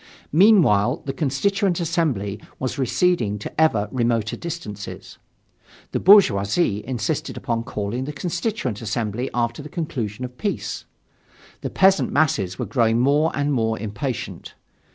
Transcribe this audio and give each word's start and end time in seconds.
Meanwhile 0.31 1.03
the 1.05 1.13
Constituent 1.13 1.79
Assembly 1.79 2.41
was 2.57 2.79
receding 2.79 3.37
to 3.37 3.61
ever 3.61 3.87
remoter 3.91 4.35
distances. 4.35 5.19
The 5.91 5.99
bourgeoisie 5.99 6.83
insisted 6.83 7.37
upon 7.37 7.61
calling 7.65 8.05
the 8.05 8.11
Constituent 8.11 8.81
Assembly 8.81 9.29
after 9.31 9.61
the 9.61 9.69
conclusion 9.69 10.25
of 10.25 10.39
peace. 10.39 10.85
The 11.61 11.69
peasant 11.69 12.11
masses 12.11 12.57
were 12.57 12.65
growing 12.65 12.99
more 12.99 13.31
and 13.35 13.53
more 13.53 13.77
impatient. 13.77 14.55